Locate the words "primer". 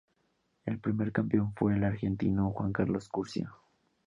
0.79-1.11